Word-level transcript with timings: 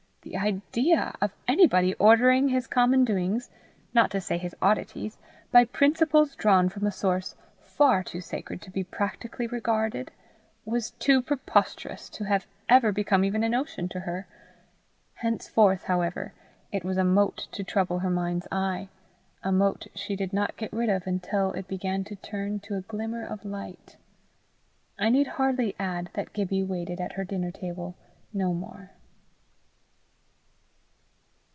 The 0.23 0.37
idea 0.37 1.15
of 1.19 1.31
anybody 1.47 1.95
ordering 1.95 2.49
his 2.49 2.67
common 2.67 3.03
doings, 3.03 3.49
not 3.91 4.11
to 4.11 4.21
say 4.21 4.37
his 4.37 4.55
oddities, 4.61 5.17
by 5.51 5.65
principles 5.65 6.35
drawn 6.35 6.69
from 6.69 6.85
a 6.85 6.91
source 6.91 7.33
far 7.59 8.03
too 8.03 8.21
sacred 8.21 8.61
to 8.61 8.69
be 8.69 8.83
practically 8.83 9.47
regarded, 9.47 10.11
was 10.63 10.91
too 10.91 11.23
preposterous 11.23 12.07
to 12.09 12.25
have 12.25 12.45
ever 12.69 12.91
become 12.91 13.25
even 13.25 13.43
a 13.43 13.49
notion 13.49 13.89
to 13.89 14.01
her. 14.01 14.27
Henceforth, 15.15 15.85
however, 15.85 16.33
it 16.71 16.83
was 16.85 16.97
a 16.97 17.03
mote 17.03 17.47
to 17.53 17.63
trouble 17.63 17.97
her 17.99 18.11
mind's 18.11 18.47
eye, 18.51 18.89
a 19.41 19.51
mote 19.51 19.87
she 19.95 20.15
did 20.15 20.33
not 20.33 20.55
get 20.55 20.71
rid 20.71 20.87
of 20.89 21.07
until 21.07 21.51
it 21.53 21.67
began 21.67 22.03
to 22.03 22.15
turn 22.15 22.59
to 22.59 22.75
a 22.75 22.81
glimmer 22.81 23.25
of 23.25 23.43
light. 23.43 23.97
I 24.99 25.09
need 25.09 25.25
hardly 25.25 25.75
add 25.79 26.11
that 26.13 26.31
Gibbie 26.31 26.63
waited 26.63 27.01
at 27.01 27.13
her 27.13 27.23
dinner 27.23 27.51
table 27.51 27.95
no 28.31 28.53
more. 28.53 28.91